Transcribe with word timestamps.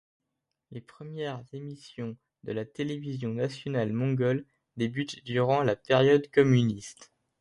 Les 0.71 0.81
premières 0.81 1.43
émissions 1.53 2.17
de 2.43 2.53
la 2.53 2.65
télévision 2.65 3.35
nationale 3.35 3.93
mongole 3.93 4.47
débutent 4.75 5.23
durant 5.25 5.61
la 5.61 5.75
période 5.75 6.27
communiste. 6.31 7.11